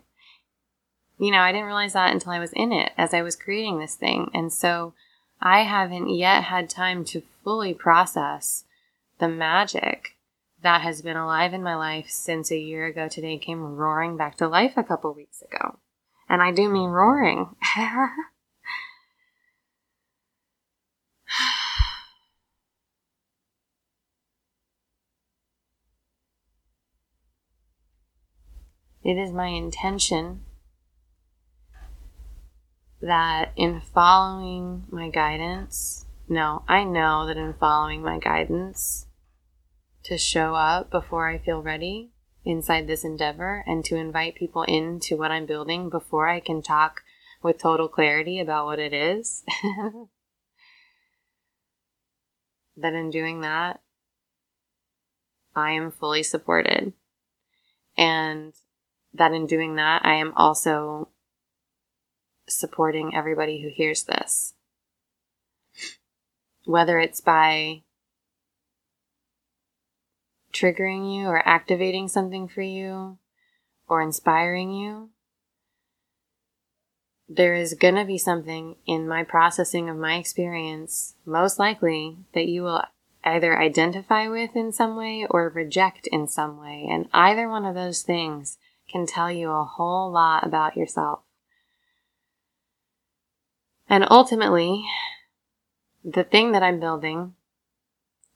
[1.19, 3.95] know, I didn't realize that until I was in it as I was creating this
[3.95, 4.29] thing.
[4.33, 4.93] And so
[5.41, 8.65] I haven't yet had time to fully process
[9.17, 10.15] the magic
[10.61, 14.37] that has been alive in my life since a year ago today came roaring back
[14.37, 15.79] to life a couple weeks ago.
[16.29, 17.55] And I do mean roaring.
[29.03, 30.45] It is my intention
[33.01, 39.07] that in following my guidance, no, I know that in following my guidance
[40.03, 42.11] to show up before I feel ready
[42.43, 47.01] inside this endeavor and to invite people into what I'm building before I can talk
[47.43, 49.43] with total clarity about what it is.
[52.77, 53.81] that in doing that,
[55.55, 56.93] I am fully supported.
[57.97, 58.53] And
[59.13, 61.09] that in doing that, I am also
[62.61, 64.53] supporting everybody who hears this.
[66.65, 67.81] Whether it's by
[70.53, 73.17] triggering you or activating something for you
[73.87, 75.09] or inspiring you,
[77.27, 82.47] there is going to be something in my processing of my experience, most likely, that
[82.47, 82.83] you will
[83.23, 86.87] either identify with in some way or reject in some way.
[86.89, 88.57] And either one of those things
[88.89, 91.21] can tell you a whole lot about yourself.
[93.91, 94.85] And ultimately,
[96.01, 97.33] the thing that I'm building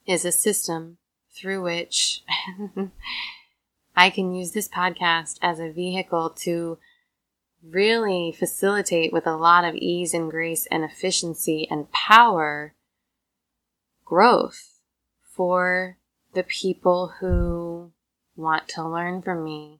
[0.05, 0.97] is a system
[1.33, 2.23] through which
[3.95, 6.77] I can use this podcast as a vehicle to
[7.63, 12.75] really facilitate with a lot of ease and grace and efficiency and power
[14.03, 14.81] growth
[15.23, 15.97] for
[16.33, 17.93] the people who
[18.35, 19.79] want to learn from me.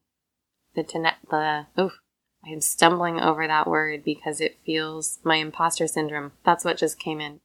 [0.74, 0.84] The,
[1.30, 2.00] the, oof,
[2.48, 6.34] I'm stumbling over that word because it feels my imposter syndrome.
[6.44, 7.40] That's what just came in.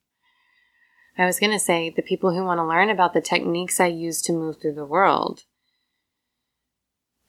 [1.16, 3.86] I was going to say the people who want to learn about the techniques I
[3.86, 5.44] use to move through the world.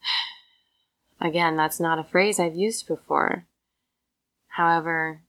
[1.22, 3.46] Again, that's not a phrase I've used before.
[4.50, 5.22] However,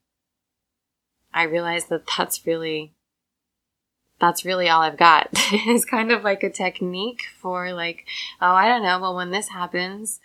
[1.32, 2.94] I realize that that's really
[4.20, 5.28] that's really all I've got.
[5.32, 8.04] it's kind of like a technique for like,
[8.40, 10.20] oh, I don't know, well when this happens,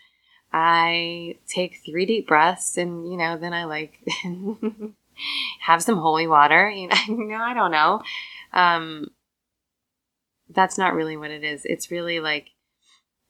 [0.59, 3.99] I take three deep breaths and you know, then I like
[5.61, 6.67] have some holy water.
[6.71, 8.01] You know, I don't know.
[8.53, 9.11] Um,
[10.49, 11.63] that's not really what it is.
[11.63, 12.49] It's really like,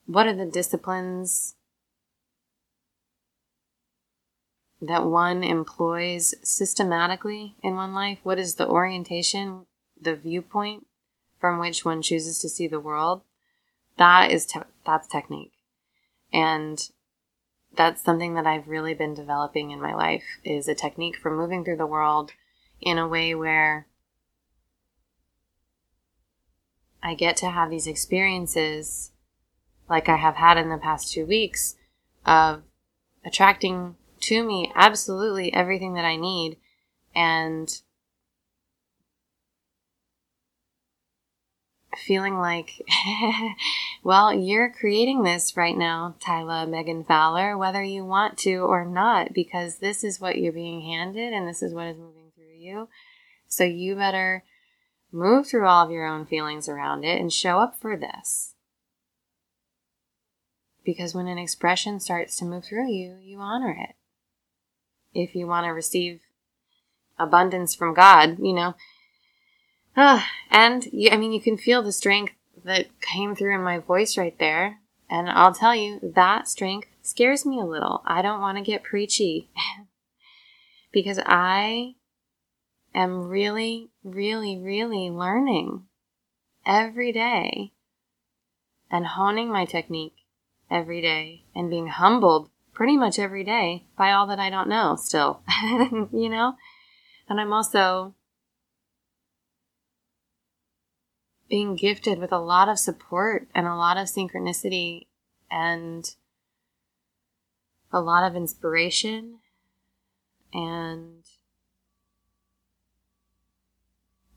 [0.06, 1.56] what are the disciplines
[4.82, 8.20] that one employs systematically in one life?
[8.24, 9.66] What is the orientation,
[10.00, 10.88] the viewpoint
[11.42, 13.22] from which one chooses to see the world?
[13.98, 15.52] That is te- that's technique,
[16.32, 16.90] and
[17.76, 21.64] that's something that I've really been developing in my life is a technique for moving
[21.64, 22.32] through the world
[22.82, 23.88] in a way where
[27.04, 29.12] I get to have these experiences
[29.90, 31.76] like I have had in the past two weeks
[32.26, 32.64] of
[33.26, 36.58] attracting to me absolutely everything that I need
[37.16, 37.70] and
[41.98, 42.82] feeling like,
[44.08, 49.34] well, you're creating this right now, Tyla Megan Fowler, whether you want to or not,
[49.34, 52.88] because this is what you're being handed and this is what is moving through you.
[53.50, 54.46] So you better
[55.12, 58.54] move through all of your own feelings around it and show up for this.
[60.86, 63.96] Because when an expression starts to move through you, you honor it.
[65.14, 66.22] If you want to receive
[67.20, 68.74] abundance from God, you know,
[69.98, 72.37] uh, and you, I mean, you can feel the strength
[72.68, 74.80] that came through in my voice right there.
[75.10, 78.02] And I'll tell you, that strength scares me a little.
[78.06, 79.50] I don't want to get preachy
[80.92, 81.96] because I
[82.94, 85.86] am really, really, really learning
[86.66, 87.72] every day
[88.92, 90.16] and honing my technique
[90.70, 94.96] every day and being humbled pretty much every day by all that I don't know
[94.98, 95.42] still,
[96.12, 96.56] you know?
[97.30, 98.14] And I'm also
[101.50, 105.08] being gifted with a lot of support and a lot of synchronicity
[105.50, 106.16] and
[107.92, 109.40] a lot of inspiration
[110.54, 111.24] and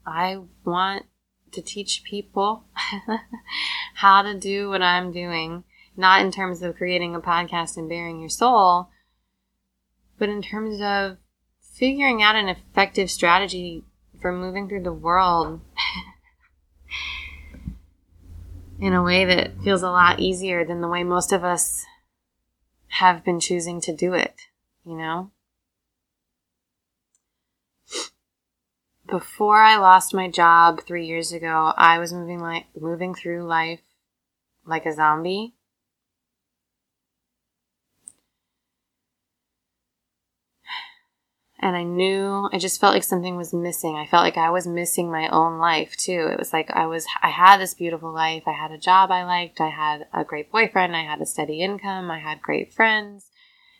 [0.07, 1.07] I want
[1.53, 2.65] to teach people
[3.95, 5.65] how to do what I'm doing,
[5.97, 8.89] not in terms of creating a podcast and bearing your soul,
[10.19, 11.19] but in terms of
[11.61, 13.85] figuring out an effective strategy
[14.21, 15.61] for moving through the world
[18.81, 21.85] in a way that feels a lot easier than the way most of us
[22.89, 24.35] have been choosing to do it,
[24.85, 25.31] you know?
[29.07, 33.81] Before I lost my job 3 years ago, I was moving like moving through life
[34.65, 35.55] like a zombie.
[41.63, 43.95] And I knew I just felt like something was missing.
[43.95, 46.29] I felt like I was missing my own life too.
[46.33, 48.45] It was like I was I had this beautiful life.
[48.47, 49.61] I had a job I liked.
[49.61, 50.97] I had a great boyfriend.
[50.97, 52.11] I had a steady income.
[52.11, 53.27] I had great friends.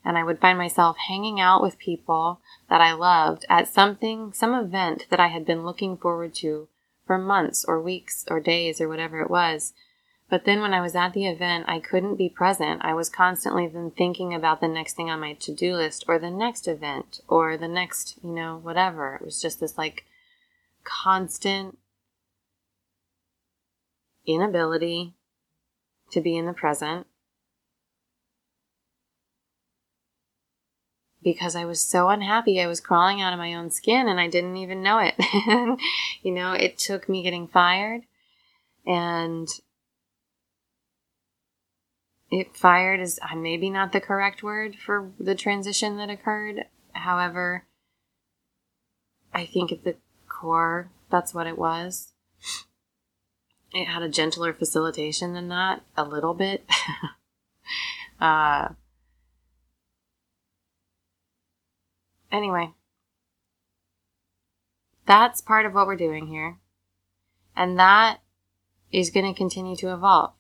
[0.05, 4.55] And I would find myself hanging out with people that I loved at something, some
[4.55, 6.69] event that I had been looking forward to
[7.07, 9.73] for months or weeks or days or whatever it was.
[10.31, 12.83] But then when I was at the event, I couldn't be present.
[12.85, 16.21] I was constantly then thinking about the next thing on my to do list or
[16.21, 19.17] the next event or the next, you know, whatever.
[19.17, 20.05] It was just this like
[20.85, 21.79] constant
[24.25, 25.15] inability
[26.13, 27.09] to be in the present
[31.25, 32.61] because I was so unhappy.
[32.61, 35.15] I was crawling out of my own skin and I didn't even know it.
[36.23, 38.03] you know, it took me getting fired
[38.87, 39.49] and
[42.31, 46.67] it fired is uh, maybe not the correct word for the transition that occurred.
[46.93, 47.65] However,
[49.35, 49.97] I think at the
[50.29, 52.13] core, that's what it was.
[53.73, 56.65] It had a gentler facilitation than that, a little bit.
[58.21, 58.69] uh,
[62.33, 62.71] anyway,
[65.07, 66.59] that's part of what we're doing here.
[67.57, 68.21] And that
[68.91, 70.33] is going to continue to evolve.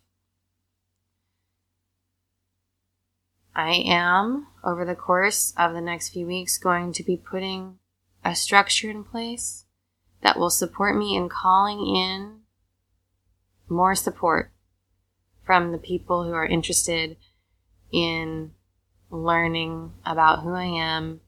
[3.54, 7.78] I am, over the course of the next few weeks, going to be putting
[8.24, 9.64] a structure in place
[10.22, 12.40] that will support me in calling in
[13.68, 14.52] more support
[15.44, 17.16] from the people who are interested
[17.92, 18.52] in
[19.10, 21.20] learning about who I am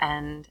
[0.00, 0.48] and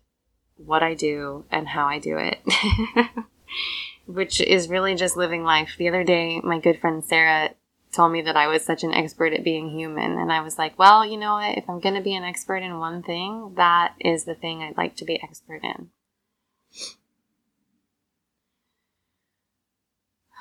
[0.55, 2.39] what I do and how I do it.
[4.05, 5.75] Which is really just living life.
[5.77, 7.51] The other day, my good friend Sarah
[7.91, 10.17] told me that I was such an expert at being human.
[10.17, 11.57] And I was like, well, you know what?
[11.57, 14.77] If I'm going to be an expert in one thing, that is the thing I'd
[14.77, 15.89] like to be expert in.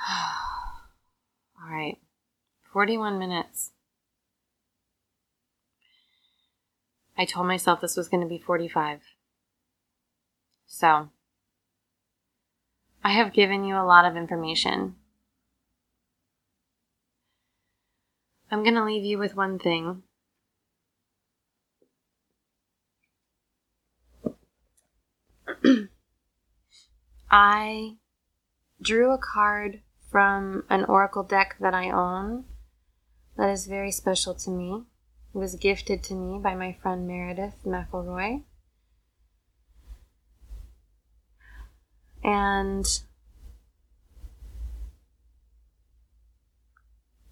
[1.60, 1.98] All right.
[2.72, 3.72] 41 minutes.
[7.18, 9.00] I told myself this was going to be 45.
[10.66, 11.10] So,
[13.02, 14.94] I have given you a lot of information.
[18.50, 20.02] I'm going to leave you with one thing.
[27.30, 27.96] I
[28.82, 32.44] drew a card from an oracle deck that I own
[33.36, 34.82] that is very special to me.
[35.34, 38.42] It was gifted to me by my friend Meredith McElroy.
[42.22, 42.86] And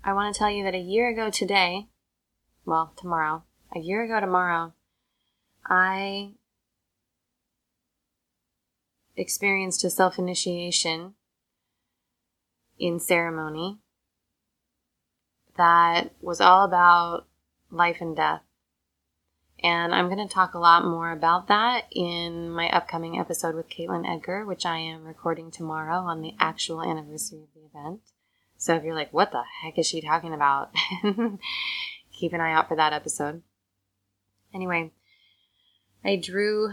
[0.05, 1.88] I want to tell you that a year ago today,
[2.64, 3.44] well, tomorrow,
[3.74, 4.72] a year ago tomorrow,
[5.66, 6.32] I
[9.16, 11.14] experienced a self initiation
[12.78, 13.78] in ceremony
[15.57, 17.26] that was all about
[17.70, 18.42] life and death.
[19.61, 23.68] And I'm going to talk a lot more about that in my upcoming episode with
[23.68, 28.01] Caitlin Edgar, which I am recording tomorrow on the actual anniversary of the event.
[28.59, 30.75] So if you're like, what the heck is she talking about?
[32.13, 33.43] Keep an eye out for that episode.
[34.53, 34.91] Anyway,
[36.05, 36.73] I drew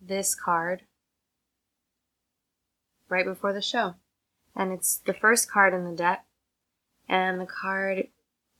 [0.00, 0.82] this card
[3.08, 3.94] right before the show.
[4.54, 6.26] And it's the first card in the deck.
[7.08, 8.08] And the card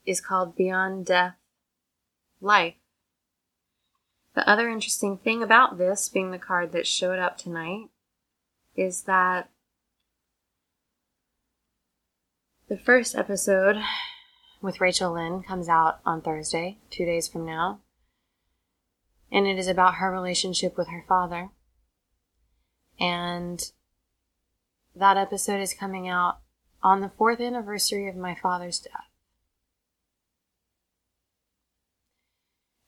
[0.07, 1.35] is called Beyond Death
[2.41, 2.77] Life.
[4.35, 7.89] The other interesting thing about this, being the card that showed up tonight,
[8.75, 9.51] is that
[12.69, 13.77] the first episode
[14.61, 17.81] with Rachel Lynn comes out on Thursday, two days from now.
[19.33, 21.51] And it is about her relationship with her father.
[23.01, 23.71] And
[24.95, 26.41] that episode is coming out
[26.83, 28.93] on the fourth anniversary of my father's death.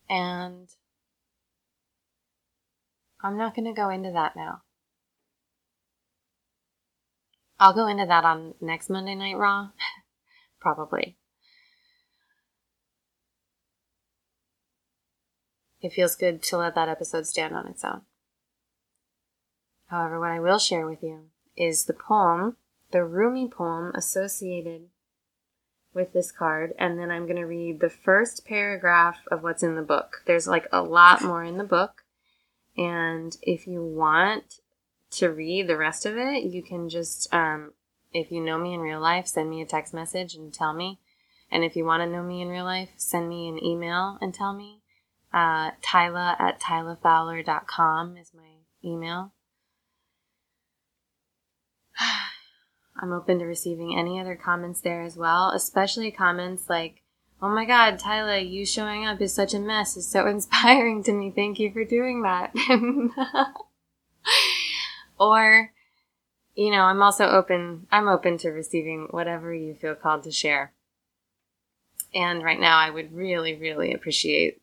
[0.09, 0.68] And
[3.22, 4.62] I'm not going to go into that now.
[7.61, 9.69] I'll go into that on next Monday Night Raw.
[10.61, 11.19] Probably.
[15.83, 18.01] It feels good to let that episode stand on its own.
[19.89, 22.57] However, what I will share with you is the poem,
[22.93, 24.89] the Rumi poem associated
[25.93, 29.75] with this card, and then I'm going to read the first paragraph of what's in
[29.75, 30.23] the book.
[30.27, 32.05] There's like a lot more in the book,
[32.77, 34.61] and if you want
[35.13, 37.73] to read the rest of it, you can just, um,
[38.13, 41.01] if you know me in real life, send me a text message and tell me.
[41.51, 44.33] And if you want to know me in real life, send me an email and
[44.33, 44.83] tell me.
[45.33, 49.33] Uh, Tyla at tylafowler.com is my email.
[53.01, 57.03] I'm open to receiving any other comments there as well, especially comments like,
[57.43, 59.97] Oh my god, Tyla, you showing up is such a mess.
[59.97, 61.33] It's so inspiring to me.
[61.35, 62.53] Thank you for doing that.
[65.21, 65.71] or,
[66.57, 70.73] you know, I'm also open, I'm open to receiving whatever you feel called to share.
[72.12, 74.61] And right now I would really, really appreciate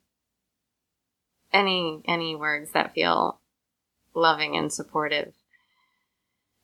[1.53, 3.39] any, any words that feel
[4.13, 5.33] loving and supportive.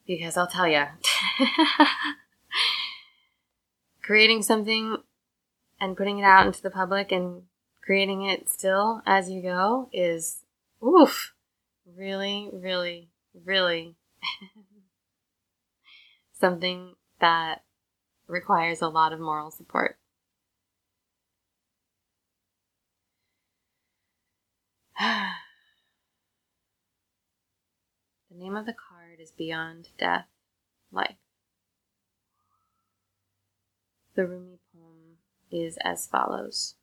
[0.05, 0.83] Because I'll tell you,
[4.03, 4.97] creating something
[5.79, 7.43] and putting it out into the public and
[7.83, 10.43] creating it still as you go is
[10.81, 11.33] oof
[11.97, 13.95] really really really
[16.39, 17.63] something that
[18.27, 19.97] requires a lot of moral support.
[24.99, 25.33] the
[28.31, 30.27] name of the card is Beyond Death
[30.91, 31.15] Life.
[34.15, 35.17] The Rumi poem
[35.51, 36.75] is as follows.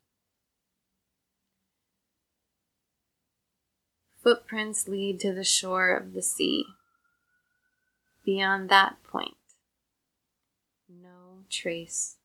[4.23, 6.65] Footprints lead to the shore of the sea.
[8.23, 9.35] Beyond that point,
[10.87, 12.17] no trace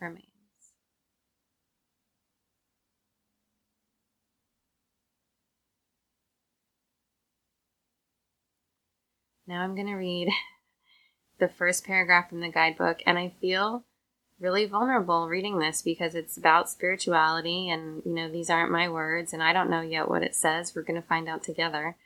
[0.00, 0.26] remains.
[9.46, 10.28] Now I'm going to read
[11.38, 13.84] the first paragraph from the guidebook, and I feel
[14.42, 19.32] really vulnerable reading this because it's about spirituality and you know these aren't my words
[19.32, 20.74] and I don't know yet what it says.
[20.74, 21.96] We're going to find out together.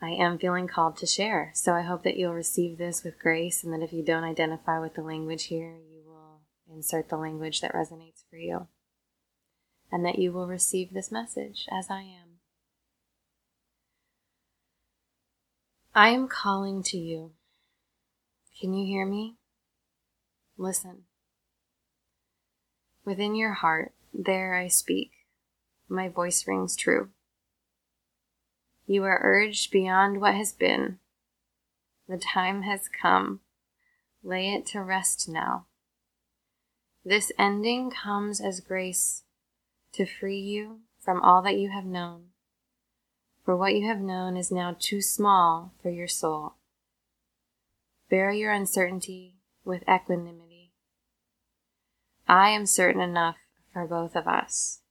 [0.00, 1.50] I am feeling called to share.
[1.52, 4.78] So I hope that you'll receive this with grace and that if you don't identify
[4.78, 6.42] with the language here, you will
[6.72, 8.68] insert the language that resonates for you.
[9.92, 12.38] And that you will receive this message as I am.
[15.92, 17.32] I am calling to you.
[18.60, 19.39] Can you hear me?
[20.60, 21.04] Listen.
[23.06, 25.10] Within your heart, there I speak.
[25.88, 27.08] My voice rings true.
[28.86, 30.98] You are urged beyond what has been.
[32.06, 33.40] The time has come.
[34.22, 35.64] Lay it to rest now.
[37.06, 39.22] This ending comes as grace
[39.94, 42.24] to free you from all that you have known.
[43.46, 46.56] For what you have known is now too small for your soul.
[48.10, 50.49] Bear your uncertainty with equanimity
[52.30, 53.38] I am certain enough
[53.72, 54.82] for both of us.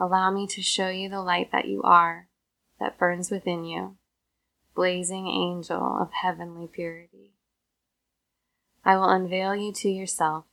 [0.00, 2.28] Allow me to show you the light that you are,
[2.80, 3.98] that burns within you,
[4.74, 7.34] blazing angel of heavenly purity.
[8.86, 10.46] I will unveil you to yourself,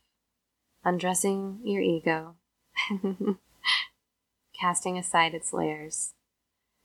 [0.84, 2.36] undressing your ego,
[4.60, 6.16] casting aside its layers,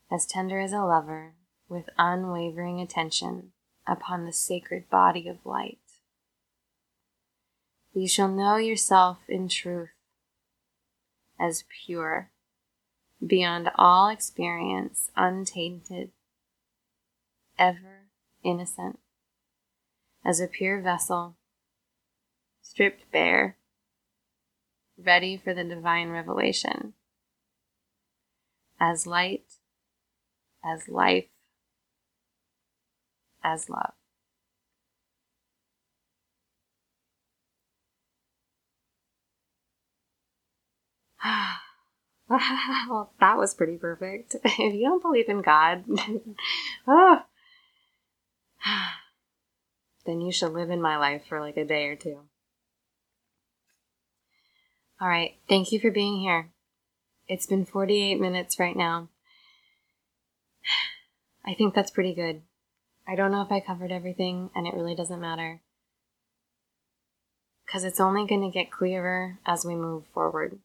[0.09, 1.33] as tender as a lover,
[1.67, 3.51] with unwavering attention
[3.85, 5.88] upon the sacred body of light.
[7.99, 9.89] You shall know yourself in truth
[11.37, 12.31] as pure,
[13.25, 16.11] beyond all experience, untainted,
[17.57, 18.07] ever
[18.41, 18.99] innocent,
[20.23, 21.35] as a pure vessel,
[22.61, 23.57] stripped bare,
[24.97, 26.93] ready for the divine revelation,
[28.79, 29.55] as light,
[30.63, 31.27] as life,
[33.43, 33.98] as love.
[42.29, 44.35] well, that was pretty perfect.
[44.43, 45.83] If you don't believe in God,
[46.87, 47.21] oh,
[50.05, 52.19] then you should live in my life for like a day or two.
[55.01, 55.35] All right.
[55.47, 56.49] Thank you for being here.
[57.27, 59.07] It's been 48 minutes right now.
[61.45, 62.41] I think that's pretty good.
[63.07, 65.61] I don't know if I covered everything, and it really doesn't matter.
[67.65, 70.59] Because it's only going to get clearer as we move forward.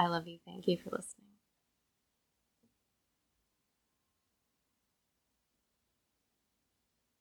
[0.00, 0.40] I love you.
[0.46, 1.29] Thank you for listening.